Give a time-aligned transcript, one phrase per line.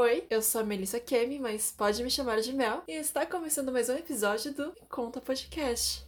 [0.00, 3.70] Oi, eu sou a Melissa Kemi, mas pode me chamar de Mel, e está começando
[3.70, 6.06] mais um episódio do Conta Podcast.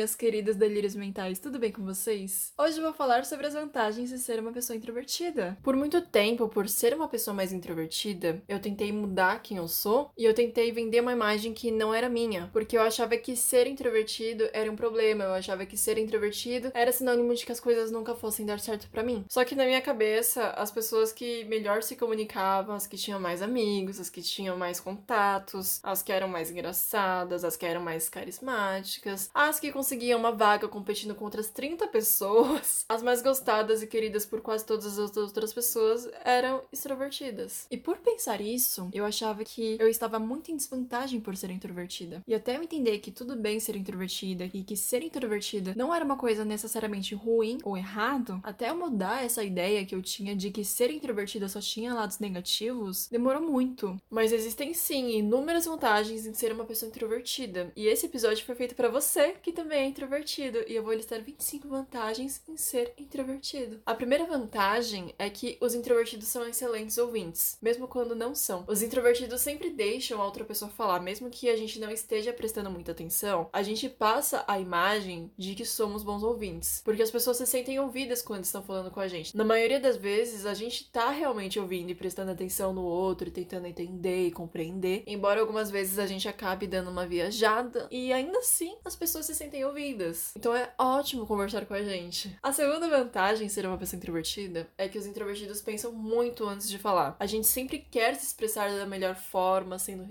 [0.00, 2.54] Minhas queridas delírios mentais, tudo bem com vocês?
[2.56, 5.58] Hoje eu vou falar sobre as vantagens de ser uma pessoa introvertida.
[5.62, 10.10] Por muito tempo, por ser uma pessoa mais introvertida, eu tentei mudar quem eu sou
[10.16, 13.66] e eu tentei vender uma imagem que não era minha, porque eu achava que ser
[13.66, 17.90] introvertido era um problema, eu achava que ser introvertido era sinônimo de que as coisas
[17.90, 19.26] nunca fossem dar certo para mim.
[19.28, 23.42] Só que na minha cabeça, as pessoas que melhor se comunicavam, as que tinham mais
[23.42, 28.08] amigos, as que tinham mais contatos, as que eram mais engraçadas, as que eram mais
[28.08, 33.82] carismáticas, as que conseguiam conseguia uma vaga competindo com outras 30 pessoas, as mais gostadas
[33.82, 37.66] e queridas por quase todas as outras pessoas eram extrovertidas.
[37.68, 42.22] E por pensar isso, eu achava que eu estava muito em desvantagem por ser introvertida.
[42.24, 46.04] E até eu entender que tudo bem ser introvertida e que ser introvertida não era
[46.04, 50.52] uma coisa necessariamente ruim ou errado, até eu mudar essa ideia que eu tinha de
[50.52, 54.00] que ser introvertida só tinha lados negativos, demorou muito.
[54.08, 57.72] Mas existem sim inúmeras vantagens em ser uma pessoa introvertida.
[57.74, 61.22] E esse episódio foi feito para você que também é introvertido e eu vou listar
[61.22, 63.80] 25 vantagens em ser introvertido.
[63.86, 68.64] A primeira vantagem é que os introvertidos são excelentes ouvintes, mesmo quando não são.
[68.68, 72.70] Os introvertidos sempre deixam a outra pessoa falar, mesmo que a gente não esteja prestando
[72.70, 77.38] muita atenção, a gente passa a imagem de que somos bons ouvintes, porque as pessoas
[77.38, 79.36] se sentem ouvidas quando estão falando com a gente.
[79.36, 83.32] Na maioria das vezes, a gente tá realmente ouvindo e prestando atenção no outro e
[83.32, 88.38] tentando entender e compreender, embora algumas vezes a gente acabe dando uma viajada e ainda
[88.38, 89.69] assim as pessoas se sentem ouvidas.
[90.36, 92.36] Então é ótimo conversar com a gente.
[92.42, 96.68] A segunda vantagem em ser uma pessoa introvertida é que os introvertidos pensam muito antes
[96.68, 97.16] de falar.
[97.18, 100.04] A gente sempre quer se expressar da melhor forma, sendo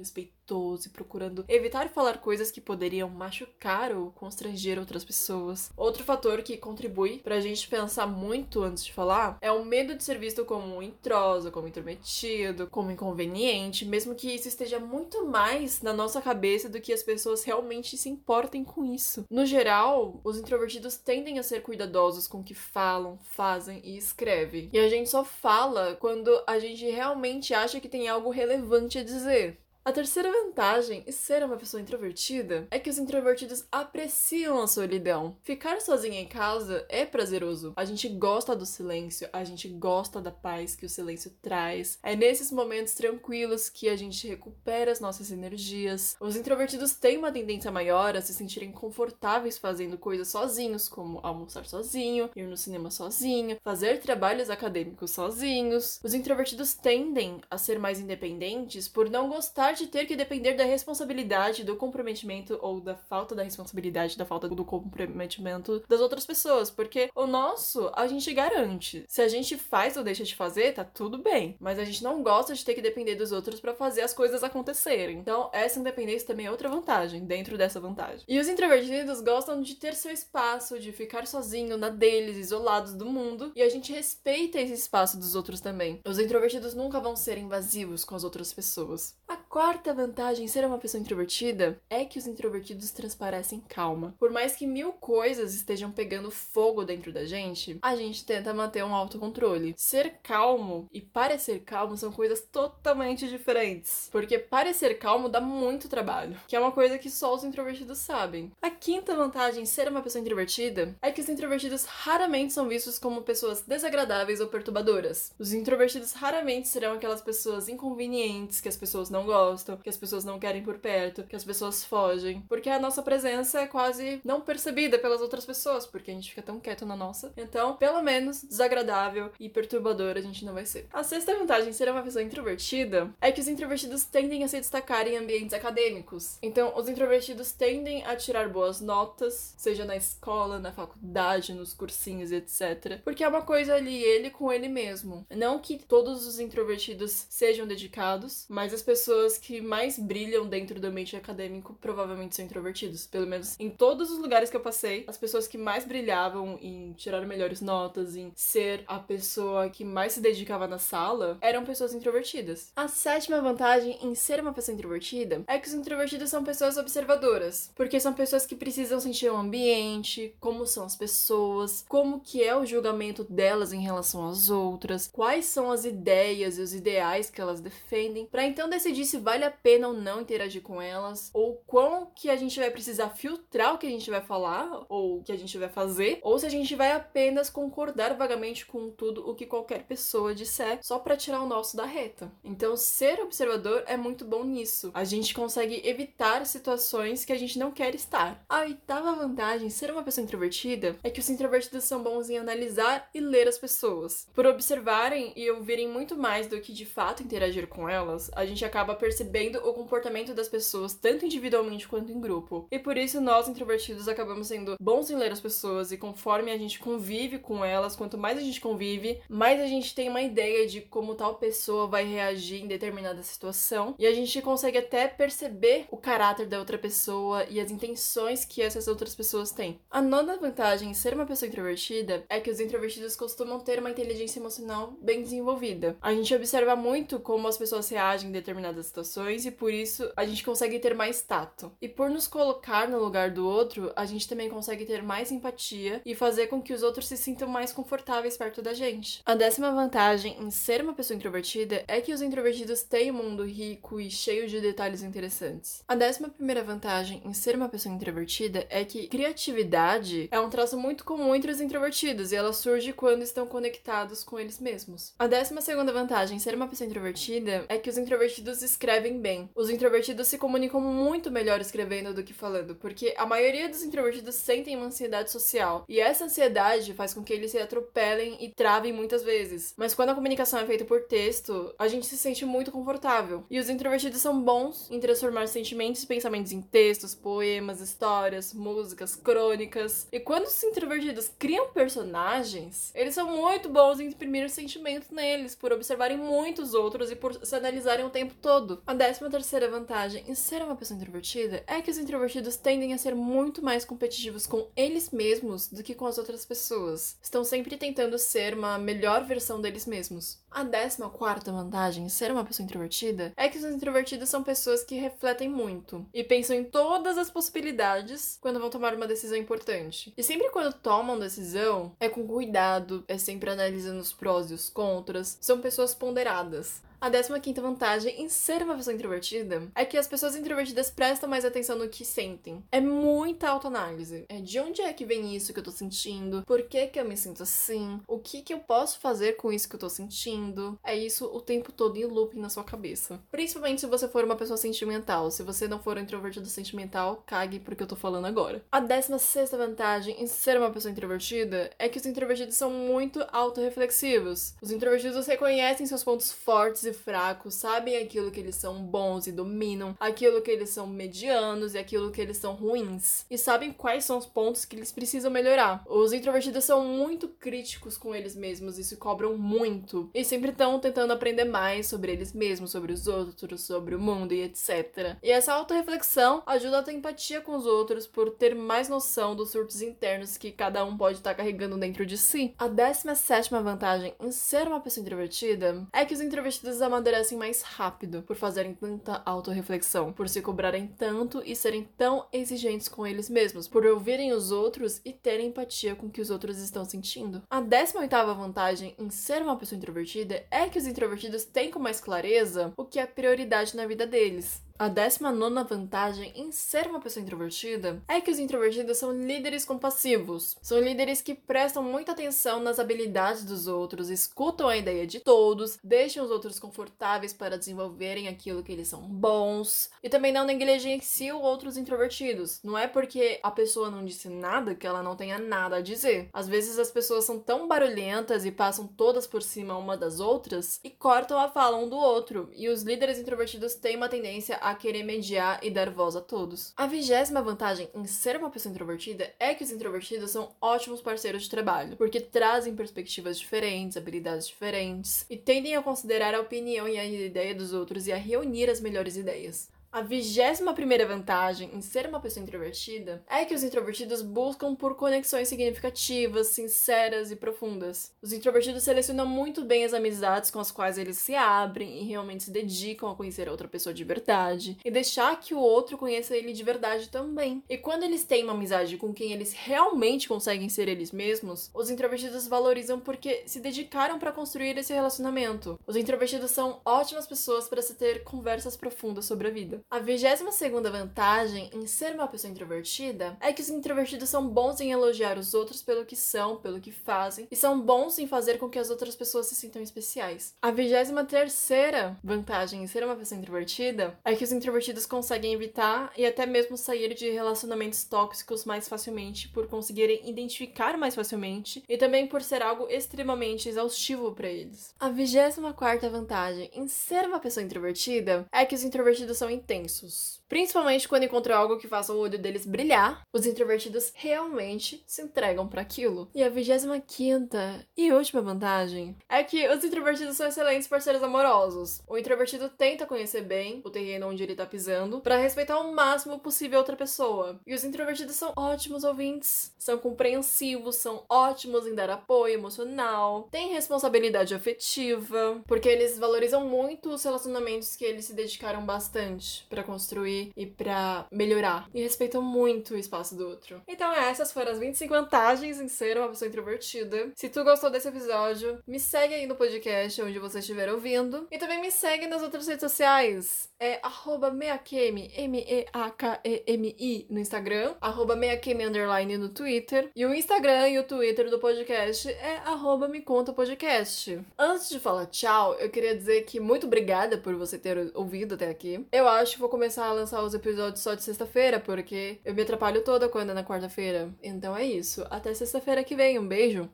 [0.50, 5.72] respeitoso e procurando evitar falar coisas que poderiam machucar ou constranger outras pessoas.
[5.78, 10.03] Outro fator que contribui pra gente pensar muito antes de falar é o medo de
[10.03, 15.94] ser visto como introso, como intrometido, como inconveniente, mesmo que isso esteja muito mais na
[15.94, 19.25] nossa cabeça do que as pessoas realmente se importem com isso.
[19.29, 24.69] No geral, os introvertidos tendem a ser cuidadosos com o que falam, fazem e escrevem.
[24.74, 29.03] E a gente só fala quando a gente realmente acha que tem algo relevante a
[29.03, 29.59] dizer.
[29.89, 35.35] A terceira vantagem em ser uma pessoa introvertida é que os introvertidos apreciam a solidão.
[35.41, 37.73] Ficar sozinha em casa é prazeroso.
[37.75, 41.97] A gente gosta do silêncio, a gente gosta da paz que o silêncio traz.
[42.03, 46.16] É nesses momentos tranquilos que a gente recupera as nossas energias.
[46.19, 51.66] Os introvertidos têm uma tendência maior a se sentirem confortáveis fazendo coisas sozinhos, como almoçar
[51.66, 56.00] sozinho, ir no cinema sozinho, fazer trabalhos acadêmicos sozinhos.
[56.03, 60.63] Os introvertidos tendem a ser mais independentes por não gostar de ter que depender da
[60.63, 66.69] responsabilidade, do comprometimento ou da falta da responsabilidade, da falta do comprometimento das outras pessoas,
[66.69, 69.06] porque o nosso a gente garante.
[69.07, 72.22] Se a gente faz ou deixa de fazer, tá tudo bem, mas a gente não
[72.22, 75.18] gosta de ter que depender dos outros para fazer as coisas acontecerem.
[75.18, 78.25] Então, essa independência também é outra vantagem dentro dessa vantagem.
[78.28, 83.06] E os introvertidos gostam de ter seu espaço, de ficar sozinho na deles, isolados do
[83.06, 86.01] mundo, e a gente respeita esse espaço dos outros também.
[86.06, 89.16] Os introvertidos nunca vão ser invasivos com as outras pessoas.
[89.28, 94.14] A quarta vantagem em ser uma pessoa introvertida é que os introvertidos transparecem calma.
[94.20, 98.86] Por mais que mil coisas estejam pegando fogo dentro da gente, a gente tenta manter
[98.86, 99.74] um autocontrole.
[99.76, 104.08] Ser calmo e parecer calmo são coisas totalmente diferentes.
[104.12, 108.52] Porque parecer calmo dá muito trabalho, que é uma coisa que só os introvertidos sabem.
[108.62, 113.00] A quinta vantagem em ser uma pessoa introvertida é que os introvertidos raramente são vistos
[113.00, 115.31] como pessoas desagradáveis ou perturbadoras.
[115.40, 119.97] Os introvertidos raramente serão aquelas pessoas inconvenientes que as pessoas não gostam gostam, que as
[119.97, 122.41] pessoas não querem por perto, que as pessoas fogem.
[122.47, 126.41] Porque a nossa presença é quase não percebida pelas outras pessoas, porque a gente fica
[126.41, 127.31] tão quieto na nossa.
[127.38, 130.88] Então, pelo menos desagradável e perturbador a gente não vai ser.
[130.91, 134.59] A sexta vantagem de ser uma pessoa introvertida é que os introvertidos tendem a se
[134.59, 136.38] destacar em ambientes acadêmicos.
[136.41, 142.31] Então, os introvertidos tendem a tirar boas notas, seja na escola, na faculdade, nos cursinhos,
[142.31, 143.00] etc.
[143.03, 145.25] Porque é uma coisa ali, ele com ele mesmo.
[145.30, 150.88] Não que todos os introvertidos sejam dedicados, mas as pessoas que mais brilham dentro do
[150.88, 153.08] ambiente acadêmico provavelmente são introvertidos.
[153.08, 156.94] Pelo menos em todos os lugares que eu passei, as pessoas que mais brilhavam em
[156.94, 161.94] tirar melhores notas, em ser a pessoa que mais se dedicava na sala, eram pessoas
[161.94, 162.72] introvertidas.
[162.76, 167.72] A sétima vantagem em ser uma pessoa introvertida é que os introvertidos são pessoas observadoras,
[167.76, 172.56] porque são pessoas que precisam sentir o ambiente, como são as pessoas, como que é
[172.56, 177.42] o julgamento delas em relação às outras, quais são as ideias e os ideais que
[177.42, 181.62] elas defendem, para então decidir se vale a pena ou não interagir com elas, ou
[181.68, 185.24] quão que a gente vai precisar filtrar o que a gente vai falar, ou o
[185.24, 189.30] que a gente vai fazer, ou se a gente vai apenas concordar vagamente com tudo
[189.30, 192.31] o que qualquer pessoa disser, só para tirar o nosso da reta.
[192.44, 194.92] Então, ser observador é muito bom nisso.
[194.94, 198.44] A gente consegue evitar situações que a gente não quer estar.
[198.48, 203.10] A oitava vantagem ser uma pessoa introvertida é que os introvertidos são bons em analisar
[203.13, 204.27] e ler as pessoas.
[204.33, 208.63] Por observarem e ouvirem muito mais do que de fato interagir com elas, a gente
[208.66, 212.67] acaba percebendo o comportamento das pessoas tanto individualmente quanto em grupo.
[212.69, 216.57] E por isso nós introvertidos acabamos sendo bons em ler as pessoas e conforme a
[216.59, 220.67] gente convive com elas, quanto mais a gente convive, mais a gente tem uma ideia
[220.67, 225.88] de como tal pessoa vai reagir em determinada situação e a gente consegue até perceber
[225.89, 229.79] o caráter da outra pessoa e as intenções que essas outras pessoas têm.
[229.89, 233.89] A nona vantagem em ser uma pessoa introvertida é que os introvertidos costumam ter uma
[233.89, 235.97] inteligência emocional bem desenvolvida.
[236.00, 238.99] A gente observa muito como as pessoas reagem em determinadas situações
[239.46, 241.72] e por isso a gente consegue ter mais tato.
[241.81, 246.01] E por nos colocar no lugar do outro, a gente também consegue ter mais empatia
[246.06, 249.22] e fazer com que os outros se sintam mais confortáveis perto da gente.
[249.25, 253.46] A décima vantagem em ser uma pessoa introvertida é que os introvertidos têm um mundo
[253.46, 255.84] rico e cheio de detalhes interessantes.
[255.88, 260.78] A décima primeira vantagem em ser uma pessoa introvertida é que criatividade é um traço
[260.78, 265.13] muito comum entre os introvertidos e ela surge quando estão conectados com eles mesmos.
[265.18, 268.88] A décima segunda vantagem em ser uma pessoa introvertida é que os introvertidos escrevem
[269.19, 269.50] bem.
[269.56, 274.36] Os introvertidos se comunicam muito melhor escrevendo do que falando, porque a maioria dos introvertidos
[274.36, 278.91] sentem uma ansiedade social e essa ansiedade faz com que eles se atropelem e travem
[278.91, 279.74] muitas vezes.
[279.77, 283.44] Mas quando a comunicação é feita por texto, a gente se sente muito confortável.
[283.50, 289.15] E os introvertidos são bons em transformar sentimentos e pensamentos em textos, poemas, histórias, músicas,
[289.15, 290.07] crônicas.
[290.12, 295.71] E quando os introvertidos criam personagens, eles são muito bons em imprimir sentimentos neles, por
[295.71, 298.79] observarem muitos outros e por se analisarem o tempo todo.
[298.86, 302.98] A décima terceira vantagem em ser uma pessoa introvertida é que os introvertidos tendem a
[302.98, 307.18] ser muito mais competitivos com eles mesmos do que com as outras pessoas.
[307.22, 310.40] Estão sempre tentando ser uma melhor versão deles mesmos.
[310.52, 314.84] A décima quarta vantagem em ser uma pessoa introvertida é que os introvertidos são pessoas
[314.84, 320.14] que refletem muito e pensam em todas as possibilidades quando vão tomar uma decisão importante.
[320.18, 324.70] E sempre quando tomam decisão, é com cuidado, é sempre analisando os prós e os
[324.70, 326.81] contras, são pessoas ponderadas.
[327.01, 331.46] A 15 vantagem em ser uma pessoa introvertida é que as pessoas introvertidas prestam mais
[331.46, 332.62] atenção no que sentem.
[332.74, 334.25] É muita autoanálise.
[334.28, 336.44] É de onde é que vem isso que eu tô sentindo?
[336.46, 338.01] Por que que eu me sinto assim?
[338.06, 340.78] O que que eu posso fazer com isso que eu tô sentindo?
[340.84, 343.22] É isso o tempo todo em looping na sua cabeça.
[343.31, 345.31] Principalmente se você for uma pessoa sentimental.
[345.31, 348.62] Se você não for um introvertido sentimental, cague porque eu tô falando agora.
[348.69, 354.54] A 16 vantagem em ser uma pessoa introvertida é que os introvertidos são muito autorreflexivos.
[354.62, 359.31] Os introvertidos reconhecem seus pontos fortes e fracos, sabem aquilo que eles são bons e
[359.31, 363.25] dominam, aquilo que eles são medianos e aquilo que eles são ruins.
[363.30, 365.83] E sabem quais são os pontos que eles precisam melhorar.
[365.88, 370.09] Os introvertidos são muito críticos com eles mesmos e se cobram muito.
[370.13, 374.33] E sempre estão tentando aprender mais sobre eles mesmos, sobre os outros, sobre o mundo
[374.33, 375.18] e etc.
[375.24, 379.51] E essa autorreflexão ajuda a ter empatia com os outros por ter mais noção dos
[379.51, 382.53] surtos internos que cada um pode estar carregando dentro de si.
[382.57, 388.22] A 17 vantagem em ser uma pessoa introvertida é que os introvertidos amadurecem mais rápido
[388.24, 393.68] por fazerem tanta autorreflexão, por se cobrarem tanto e serem tão exigentes com eles mesmos,
[393.68, 397.42] por ouvirem os outros e terem empatia com o que os outros estão sentindo.
[397.50, 402.00] A 18 vantagem em ser uma pessoa introvertida é que os introvertidos têm com mais
[402.00, 404.69] clareza o que é prioridade na vida deles.
[404.80, 410.56] A 19 vantagem em ser uma pessoa introvertida é que os introvertidos são líderes compassivos.
[410.62, 415.78] São líderes que prestam muita atenção nas habilidades dos outros, escutam a ideia de todos,
[415.83, 421.42] deixam os outros confortáveis para desenvolverem aquilo que eles são bons e também não negligenciam
[421.42, 422.62] outros introvertidos.
[422.64, 426.30] Não é porque a pessoa não disse nada que ela não tenha nada a dizer.
[426.31, 430.80] Às vezes as pessoas são tão barulhentas e passam todas por cima uma das outras
[430.81, 432.50] e cortam a fala um do outro.
[432.56, 436.21] E os líderes introvertidos têm uma tendência a a querer mediar e dar voz a
[436.21, 436.73] todos.
[436.78, 441.44] A vigésima vantagem em ser uma pessoa introvertida é que os introvertidos são ótimos parceiros
[441.44, 446.97] de trabalho, porque trazem perspectivas diferentes, habilidades diferentes e tendem a considerar a opinião e
[446.97, 449.69] a ideia dos outros e a reunir as melhores ideias.
[449.92, 454.94] A vigésima primeira vantagem em ser uma pessoa introvertida é que os introvertidos buscam por
[454.96, 458.12] conexões significativas, sinceras e profundas.
[458.22, 462.44] Os introvertidos selecionam muito bem as amizades com as quais eles se abrem e realmente
[462.44, 466.54] se dedicam a conhecer outra pessoa de verdade e deixar que o outro conheça ele
[466.54, 467.64] de verdade também.
[467.68, 471.90] E quando eles têm uma amizade com quem eles realmente conseguem ser eles mesmos, os
[471.90, 475.80] introvertidos valorizam porque se dedicaram para construir esse relacionamento.
[475.88, 479.79] Os introvertidos são ótimas pessoas para se ter conversas profundas sobre a vida.
[479.90, 484.80] A 22 segunda vantagem em ser uma pessoa introvertida é que os introvertidos são bons
[484.80, 488.57] em elogiar os outros pelo que são, pelo que fazem, e são bons em fazer
[488.57, 490.56] com que as outras pessoas se sintam especiais.
[490.62, 496.12] A 23 terceira vantagem em ser uma pessoa introvertida é que os introvertidos conseguem evitar
[496.18, 501.98] e até mesmo sair de relacionamentos tóxicos mais facilmente por conseguirem identificar mais facilmente e
[501.98, 504.94] também por ser algo extremamente exaustivo para eles.
[505.00, 510.39] A 24 quarta vantagem em ser uma pessoa introvertida é que os introvertidos são intensos.
[510.49, 515.67] Principalmente quando encontram algo que faça o olho deles brilhar, os introvertidos realmente se entregam
[515.67, 516.27] para aquilo.
[516.34, 522.01] E a 25 quinta e última vantagem é que os introvertidos são excelentes parceiros amorosos.
[522.08, 526.39] O introvertido tenta conhecer bem o terreno onde ele tá pisando para respeitar o máximo
[526.39, 527.60] possível outra pessoa.
[527.67, 533.73] E os introvertidos são ótimos ouvintes, são compreensivos, são ótimos em dar apoio emocional, têm
[533.73, 540.38] responsabilidade afetiva, porque eles valorizam muito os relacionamentos que eles se dedicaram bastante para construir
[540.56, 541.89] e para melhorar.
[541.93, 543.82] E respeitam muito o espaço do outro.
[543.88, 547.32] Então, essas foram as 25 vantagens em ser uma pessoa introvertida.
[547.36, 551.48] Se tu gostou desse episódio, me segue aí no podcast onde você estiver ouvindo.
[551.52, 553.69] E também me segue nas outras redes sociais.
[553.80, 560.12] É arroba meakemi, M-E-A-K-E-M-I no Instagram, arroba meakemi underline no Twitter.
[560.15, 564.39] E o Instagram e o Twitter do podcast é arroba me conta podcast.
[564.58, 568.69] Antes de falar tchau, eu queria dizer que muito obrigada por você ter ouvido até
[568.69, 569.06] aqui.
[569.12, 572.62] Eu acho que vou começar a lançar os episódios só de sexta-feira, porque eu me
[572.62, 574.34] atrapalho toda quando é na quarta-feira.
[574.43, 575.26] Então é isso.
[575.30, 576.38] Até sexta-feira que vem.
[576.38, 576.89] Um beijo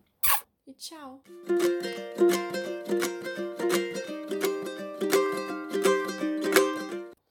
[0.65, 1.21] e tchau.